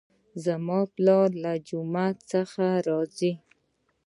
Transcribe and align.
زما 0.43 0.79
پلار 0.95 1.29
له 1.43 1.53
جومات 1.67 2.15
څخه 2.31 2.65
راځي 2.87 3.33